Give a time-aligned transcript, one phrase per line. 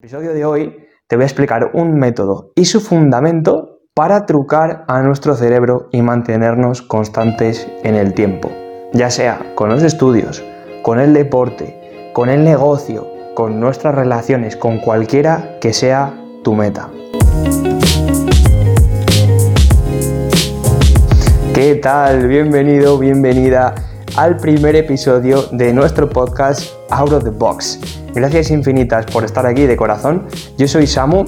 [0.00, 0.76] el episodio de hoy
[1.08, 6.02] te voy a explicar un método y su fundamento para trucar a nuestro cerebro y
[6.02, 8.48] mantenernos constantes en el tiempo,
[8.92, 10.44] ya sea con los estudios,
[10.82, 16.90] con el deporte, con el negocio, con nuestras relaciones, con cualquiera que sea tu meta.
[21.52, 22.28] ¿Qué tal?
[22.28, 23.74] Bienvenido, bienvenida
[24.16, 27.97] al primer episodio de nuestro podcast Out of the Box.
[28.18, 30.26] Gracias infinitas por estar aquí de corazón.
[30.56, 31.24] Yo soy Samu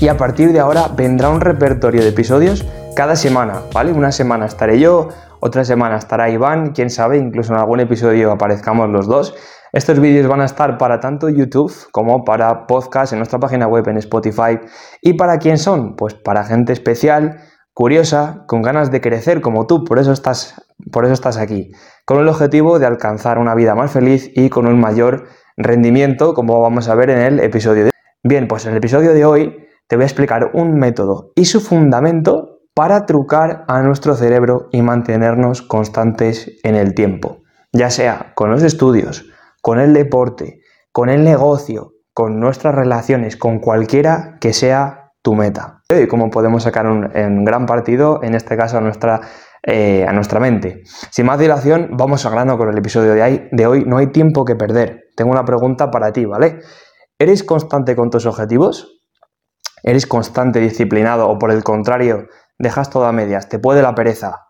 [0.00, 3.92] y a partir de ahora vendrá un repertorio de episodios cada semana, ¿vale?
[3.92, 5.10] Una semana estaré yo,
[5.40, 9.34] otra semana estará Iván, quién sabe, incluso en algún episodio aparezcamos los dos.
[9.74, 13.86] Estos vídeos van a estar para tanto YouTube como para podcast en nuestra página web
[13.88, 14.60] en Spotify.
[15.02, 15.94] ¿Y para quién son?
[15.94, 17.36] Pues para gente especial,
[17.74, 20.54] curiosa, con ganas de crecer como tú, por eso estás,
[20.90, 21.70] por eso estás aquí,
[22.06, 25.26] con el objetivo de alcanzar una vida más feliz y con un mayor
[25.58, 27.98] rendimiento, como vamos a ver en el episodio de hoy.
[28.22, 31.60] Bien, pues en el episodio de hoy te voy a explicar un método y su
[31.60, 37.42] fundamento para trucar a nuestro cerebro y mantenernos constantes en el tiempo,
[37.72, 39.26] ya sea con los estudios,
[39.60, 40.60] con el deporte,
[40.92, 45.82] con el negocio, con nuestras relaciones, con cualquiera que sea tu meta.
[45.88, 49.20] Y cómo podemos sacar un, gran partido, en este caso a nuestra
[49.62, 50.82] eh, a nuestra mente.
[51.10, 53.84] Sin más dilación, vamos a grano con el episodio de, de hoy.
[53.86, 55.08] No hay tiempo que perder.
[55.16, 56.60] Tengo una pregunta para ti, ¿vale?
[57.18, 58.98] ¿Eres constante con tus objetivos?
[59.82, 63.48] ¿Eres constante, disciplinado o por el contrario, dejas todo a medias?
[63.48, 64.46] ¿Te puede la pereza?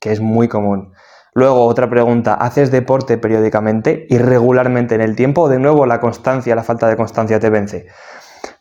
[0.00, 0.92] Que es muy común.
[1.34, 5.42] Luego, otra pregunta, ¿haces deporte periódicamente y regularmente en el tiempo?
[5.42, 7.86] O de nuevo, la constancia, la falta de constancia te vence.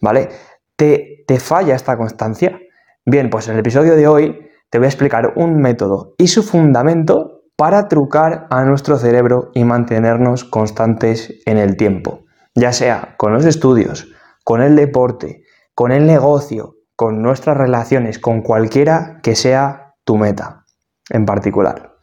[0.02, 0.30] ¿Vale?
[0.78, 2.60] ¿Te, te falla esta constancia?
[3.04, 6.44] Bien, pues en el episodio de hoy te voy a explicar un método y su
[6.44, 13.34] fundamento para trucar a nuestro cerebro y mantenernos constantes en el tiempo, ya sea con
[13.34, 14.08] los estudios,
[14.44, 15.42] con el deporte,
[15.74, 20.66] con el negocio, con nuestras relaciones, con cualquiera que sea tu meta
[21.10, 21.96] en particular.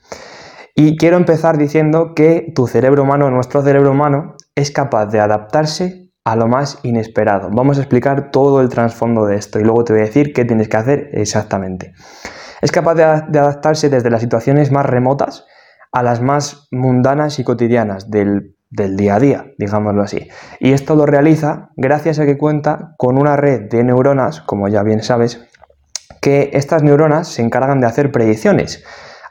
[0.74, 6.04] Y quiero empezar diciendo que tu cerebro humano, nuestro cerebro humano, es capaz de adaptarse
[6.24, 7.51] a lo más inesperado.
[7.52, 10.45] Vamos a explicar todo el trasfondo de esto y luego te voy a decir qué
[10.45, 11.92] tienes que hacer exactamente.
[12.62, 15.45] Es capaz de, adaptarse desde las situaciones más remotas
[15.92, 20.29] a las más mundanas y cotidianas del, día a día, digámoslo así.
[20.61, 24.83] Y esto lo realiza gracias a que cuenta con una red de neuronas, como ya
[24.83, 25.46] bien sabes,
[26.23, 28.83] que estas neuronas se encargan de hacer predicciones.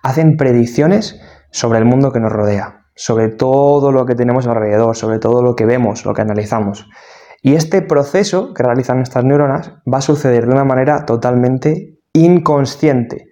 [0.04, 1.20] Hacen predicciones
[1.52, 5.56] sobre el mundo que nos rodea, sobre todo lo que tenemos alrededor, sobre todo lo
[5.56, 6.88] que vemos, lo que analizamos.
[7.42, 13.26] Y este proceso que realizan estas neuronas va a suceder de una manera totalmente inconsciente,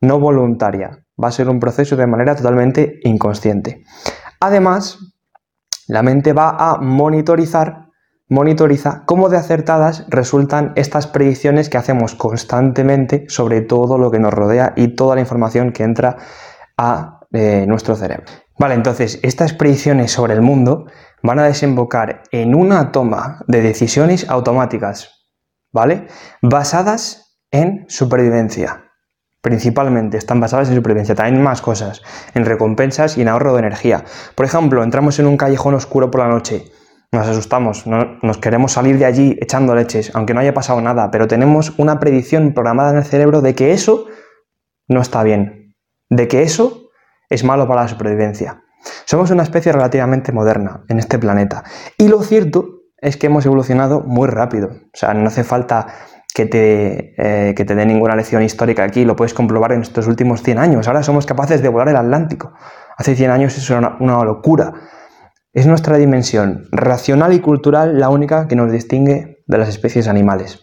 [0.00, 1.04] no voluntaria.
[1.22, 3.84] Va a ser un proceso de manera totalmente inconsciente.
[4.40, 4.98] Además,
[5.88, 7.86] la mente va a monitorizar,
[8.28, 14.34] monitoriza cómo de acertadas resultan estas predicciones que hacemos constantemente sobre todo lo que nos
[14.34, 16.18] rodea y toda la información que entra
[16.76, 18.26] a eh, nuestro cerebro.
[18.58, 20.86] Vale, entonces estas predicciones sobre el mundo
[21.22, 25.28] van a desembocar en una toma de decisiones automáticas,
[25.72, 26.08] ¿vale?
[26.42, 28.84] Basadas en supervivencia.
[29.40, 32.02] Principalmente están basadas en supervivencia, también más cosas,
[32.34, 34.04] en recompensas y en ahorro de energía.
[34.34, 36.64] Por ejemplo, entramos en un callejón oscuro por la noche,
[37.12, 41.28] nos asustamos, nos queremos salir de allí echando leches, aunque no haya pasado nada, pero
[41.28, 44.06] tenemos una predicción programada en el cerebro de que eso
[44.88, 45.76] no está bien,
[46.10, 46.87] de que eso
[47.28, 48.62] es malo para la supervivencia.
[49.04, 51.64] Somos una especie relativamente moderna en este planeta
[51.96, 52.66] y lo cierto
[53.00, 55.86] es que hemos evolucionado muy rápido, o sea, no hace falta
[56.34, 60.42] que te, eh, te dé ninguna lección histórica aquí, lo puedes comprobar en estos últimos
[60.42, 60.86] 100 años.
[60.86, 62.52] Ahora somos capaces de volar el Atlántico.
[62.96, 64.72] Hace 100 años eso era una, locura.
[65.52, 70.60] Es nuestra dimensión racional y cultural la única que nos distingue de las especies animales.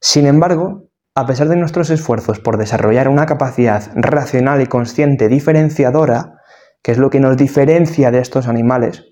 [0.00, 0.84] Sin embargo,
[1.16, 6.34] a pesar de nuestros esfuerzos por desarrollar una capacidad racional y consciente diferenciadora,
[6.82, 9.02] que es lo que nos diferencia de estos animales,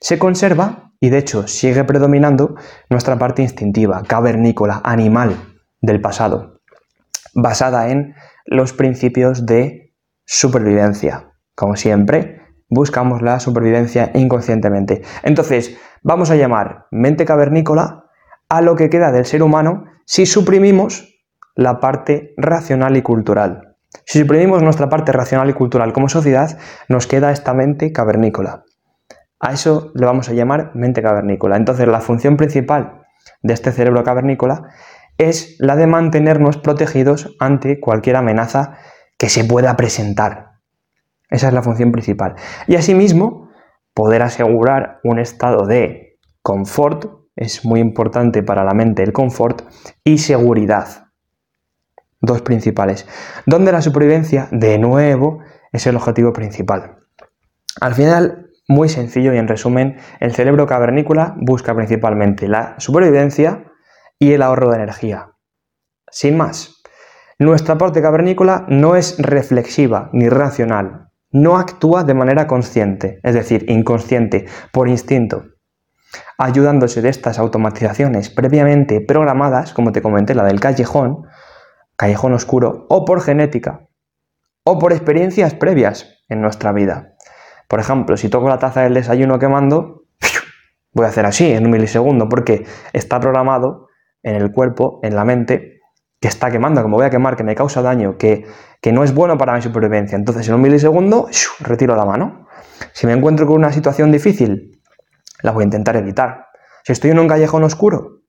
[0.00, 2.56] se conserva y de hecho sigue predominando
[2.90, 5.36] nuestra parte instintiva, cavernícola, animal
[5.80, 6.60] del pasado,
[7.34, 8.16] basada en
[8.46, 11.30] los principios de supervivencia.
[11.54, 15.02] Como siempre, buscamos la supervivencia inconscientemente.
[15.22, 18.06] Entonces, vamos a llamar mente cavernícola
[18.48, 21.13] a lo que queda del ser humano si suprimimos
[21.54, 23.76] la parte racional y cultural.
[24.04, 26.58] Si suprimimos nuestra parte racional y cultural como sociedad,
[26.88, 28.64] nos queda esta mente cavernícola.
[29.40, 31.56] A eso le vamos a llamar mente cavernícola.
[31.56, 33.02] Entonces, la función principal
[33.42, 34.70] de este cerebro cavernícola
[35.18, 38.78] es la de mantenernos protegidos ante cualquier amenaza
[39.18, 40.54] que se pueda presentar.
[41.30, 42.34] Esa es la función principal.
[42.66, 43.50] Y asimismo,
[43.94, 49.62] poder asegurar un estado de confort es muy importante para la mente el confort
[50.04, 51.03] y seguridad.
[52.24, 53.06] Dos principales.
[53.44, 55.40] Donde la supervivencia, de nuevo,
[55.72, 57.00] es el objetivo principal.
[57.80, 63.64] Al final, muy sencillo y en resumen, el cerebro cavernícola busca principalmente la supervivencia
[64.18, 65.32] y el ahorro de energía.
[66.10, 66.82] Sin más,
[67.38, 73.66] nuestra parte cavernícola no es reflexiva ni racional, no actúa de manera consciente, es decir,
[73.68, 75.44] inconsciente, por instinto,
[76.38, 81.26] ayudándose de estas automatizaciones previamente programadas, como te comenté, la del callejón,
[81.96, 83.88] callejón oscuro, o por genética,
[84.64, 87.14] o por experiencias previas en nuestra vida.
[87.68, 90.04] Por ejemplo, si toco la taza del desayuno quemando,
[90.92, 93.88] voy a hacer así en un milisegundo, porque está programado
[94.22, 95.80] en el cuerpo, en la mente,
[96.20, 98.46] que está quemando, que me voy a quemar, que me causa daño, que,
[98.80, 100.16] que no es bueno para mi supervivencia.
[100.16, 101.28] Entonces, en un milisegundo,
[101.60, 102.48] retiro la mano.
[102.92, 104.80] Si me encuentro con una situación difícil,
[105.42, 106.46] la voy a intentar evitar.
[106.82, 108.22] Si estoy en un callejón oscuro,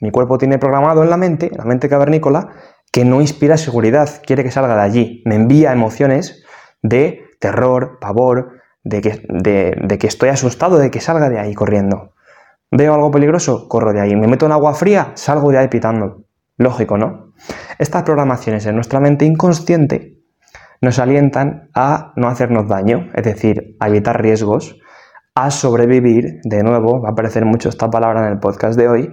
[0.00, 2.50] mi cuerpo tiene programado en la mente, la mente cavernícola,
[2.92, 6.44] que no inspira seguridad, quiere que salga de allí, me envía emociones
[6.82, 12.14] de terror, pavor, de que, estoy asustado de que salga de ahí corriendo.
[12.70, 14.14] Veo algo peligroso, corro de ahí.
[14.16, 16.24] Me meto en agua fría, salgo de ahí pitando.
[16.56, 17.32] Lógico, ¿no?
[17.78, 20.18] Estas programaciones en nuestra mente inconsciente
[20.80, 24.78] nos alientan a no hacernos daño, es decir, a evitar riesgos,
[25.34, 29.12] a sobrevivir, de nuevo, va a aparecer mucho esta palabra en el podcast de hoy,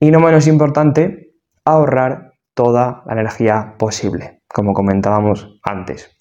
[0.00, 1.34] y no menos importante,
[1.64, 6.16] ahorrar toda la energía posible, como comentábamos antes.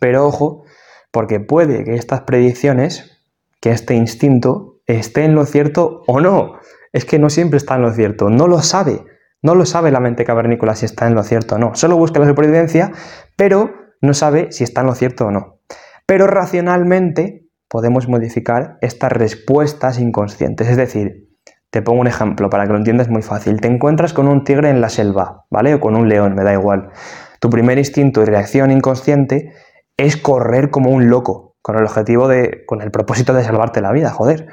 [0.00, 0.64] Pero ojo,
[1.12, 3.22] porque puede que estas predicciones,
[3.60, 6.54] que este instinto, esté en lo cierto o no.
[6.92, 9.04] Es que no siempre está en lo cierto, no lo sabe.
[9.42, 11.74] No lo sabe la mente cavernícola si está en lo cierto o no.
[11.74, 12.90] Solo busca la supervivencia,
[13.36, 13.70] pero
[14.00, 15.60] no sabe si está en lo cierto o no.
[16.06, 20.68] Pero racionalmente podemos modificar estas respuestas inconscientes.
[20.68, 21.27] Es decir,
[21.70, 23.60] te pongo un ejemplo para que lo entiendas muy fácil.
[23.60, 25.74] Te encuentras con un tigre en la selva, ¿vale?
[25.74, 26.90] O con un león, me da igual.
[27.40, 29.52] Tu primer instinto y reacción inconsciente
[29.96, 33.92] es correr como un loco, con el objetivo de, con el propósito de salvarte la
[33.92, 34.46] vida, joder.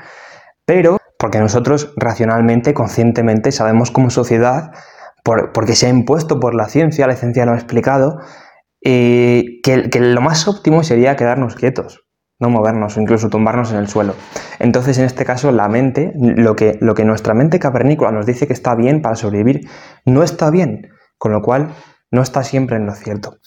[0.65, 4.71] Pero, porque nosotros racionalmente, conscientemente, sabemos como sociedad,
[5.23, 8.19] porque se ha impuesto por la ciencia, la ciencia lo ha explicado,
[8.81, 12.04] que, que lo más óptimo sería quedarnos quietos,
[12.39, 14.15] no movernos o incluso tumbarnos en el suelo.
[14.59, 18.47] Entonces, en este caso, la mente, lo que, lo que nuestra mente cavernícola nos dice
[18.47, 19.69] que está bien para sobrevivir,
[20.05, 21.73] no está bien, con lo cual
[22.11, 23.37] no está siempre en lo cierto.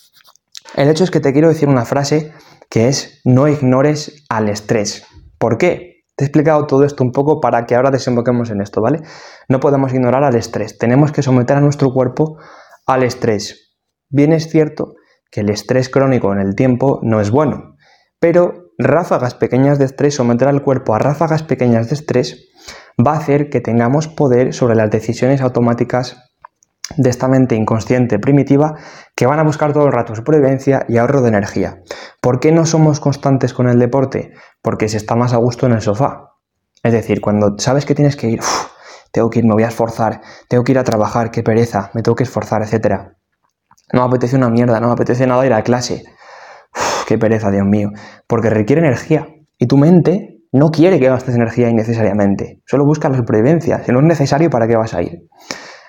[0.74, 2.32] El hecho es que te quiero decir una frase
[2.70, 5.06] que es no ignores al estrés.
[5.38, 6.04] ¿Por qué?
[6.16, 9.00] Te he explicado todo esto un poco para que ahora desemboquemos en esto, ¿vale?
[9.48, 12.38] No podemos ignorar al estrés, tenemos que someter a nuestro cuerpo
[12.86, 13.76] al estrés.
[14.10, 14.94] Bien es cierto
[15.30, 17.76] que el estrés crónico en el tiempo no es bueno,
[18.18, 22.48] pero ráfagas pequeñas de estrés, someter al cuerpo a ráfagas pequeñas de estrés,
[23.04, 26.24] va a hacer que tengamos poder sobre las decisiones automáticas
[26.96, 28.76] de esta mente inconsciente primitiva
[29.14, 31.82] que van a buscar todo el rato supervivencia y ahorro de energía.
[32.22, 34.32] ¿Por qué no somos constantes con el deporte?
[34.62, 36.36] Porque se está más a gusto en el sofá.
[36.82, 38.40] Es decir, cuando sabes que tienes que ir,
[39.12, 42.02] tengo que ir, me voy a esforzar, tengo que ir a trabajar, qué pereza, me
[42.02, 43.14] tengo que esforzar, etc.
[43.92, 46.04] No me apetece una mierda, no me apetece nada ir a clase.
[47.08, 47.90] Qué pereza, Dios mío.
[48.26, 49.28] Porque requiere energía.
[49.56, 52.62] Y tu mente no quiere que gastes energía innecesariamente.
[52.66, 53.82] Solo busca la supervivencia.
[53.82, 55.26] Si no es necesario, ¿para qué vas a ir?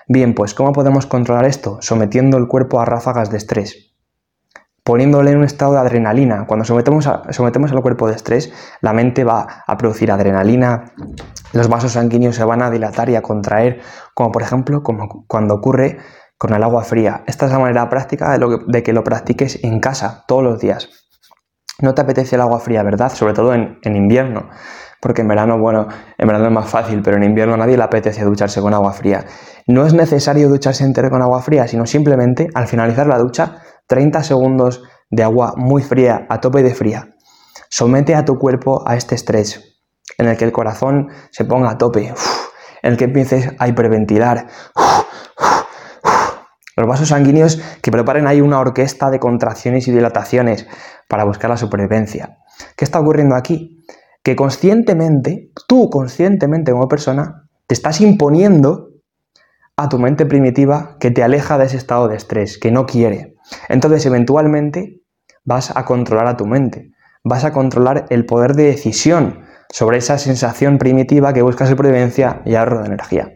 [0.08, 1.76] Bien, pues ¿cómo podemos controlar esto?
[1.82, 3.94] Sometiendo el cuerpo a ráfagas de estrés.
[4.82, 6.46] Poniéndole en un estado de adrenalina.
[6.46, 8.50] Cuando sometemos, sometemos al cuerpo de estrés,
[8.80, 10.94] la mente va a producir adrenalina,
[11.52, 13.82] los vasos sanguíneos se van a dilatar y a contraer,
[14.14, 15.98] como por ejemplo como cuando ocurre
[16.38, 17.22] con el agua fría.
[17.26, 21.09] Esta es la manera práctica de, que lo practiques en casa todos los días.
[21.82, 23.12] No te apetece el agua fría, ¿verdad?
[23.12, 24.48] Sobre todo en, en invierno
[25.00, 27.82] porque en verano, bueno, en verano es más fácil, pero en invierno a nadie le
[27.82, 29.24] apetece ducharse con agua fría.
[29.66, 34.22] No es necesario ducharse entero con agua fría, sino simplemente al finalizar la ducha, 30
[34.22, 37.08] segundos de agua muy fría, a tope de fría.
[37.70, 39.80] Somete a tu cuerpo a este estrés,
[40.18, 42.12] en el que el corazón se ponga a tope,
[42.82, 44.48] en el que empieces a hiperventilar.
[46.76, 50.66] Los vasos sanguíneos que preparen ahí una orquesta de contracciones y dilataciones
[51.10, 52.38] para buscar la supervivencia.
[52.74, 53.80] ¿Qué está ocurriendo aquí?
[54.22, 58.90] que conscientemente, tú conscientemente como persona, te estás imponiendo
[59.76, 63.34] a tu mente primitiva que te aleja de ese estado de estrés, que no quiere.
[63.68, 65.00] Entonces, eventualmente,
[65.44, 66.90] vas a controlar a tu mente,
[67.24, 72.56] vas a controlar el poder de decisión sobre esa sensación primitiva que busca supervivencia y
[72.56, 73.32] ahorro de energía.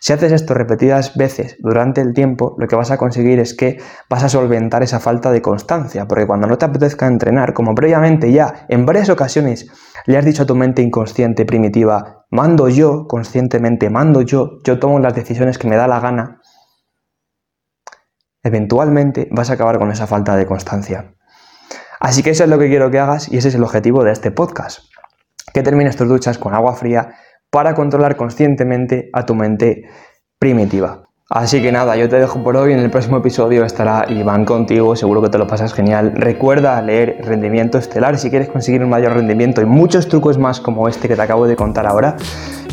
[0.00, 3.78] Si haces esto repetidas veces durante el tiempo, lo que vas a conseguir es que
[4.08, 8.32] vas a solventar esa falta de constancia, porque cuando no te apetezca entrenar, como previamente
[8.32, 9.70] ya en varias ocasiones
[10.06, 14.98] le has dicho a tu mente inconsciente primitiva, mando yo, conscientemente mando yo, yo tomo
[14.98, 16.40] las decisiones que me da la gana,
[18.42, 21.14] eventualmente vas a acabar con esa falta de constancia.
[21.98, 24.12] Así que eso es lo que quiero que hagas y ese es el objetivo de
[24.12, 24.80] este podcast.
[25.52, 27.14] Que termines tus duchas con agua fría
[27.50, 29.84] para controlar conscientemente a tu mente
[30.38, 31.06] primitiva.
[31.28, 32.72] Así que nada, yo te dejo por hoy.
[32.72, 34.94] En el próximo episodio estará Iván contigo.
[34.94, 36.12] Seguro que te lo pasas genial.
[36.14, 40.86] Recuerda leer Rendimiento Estelar si quieres conseguir un mayor rendimiento y muchos trucos más como
[40.86, 42.16] este que te acabo de contar ahora.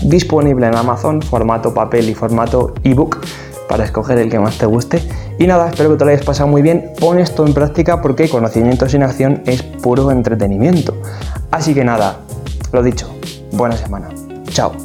[0.04, 3.26] Disponible en Amazon, formato papel y formato ebook
[3.68, 5.02] para escoger el que más te guste.
[5.40, 6.92] Y nada, espero que te lo hayas pasado muy bien.
[7.00, 10.96] Pon esto en práctica porque conocimiento sin acción es puro entretenimiento.
[11.50, 12.20] Así que nada,
[12.72, 13.12] lo dicho,
[13.52, 14.10] buena semana.
[14.54, 14.83] Chao.